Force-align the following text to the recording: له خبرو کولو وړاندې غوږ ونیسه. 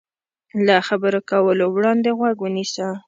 له 0.65 0.75
خبرو 0.87 1.19
کولو 1.31 1.65
وړاندې 1.75 2.09
غوږ 2.17 2.37
ونیسه. 2.41 2.87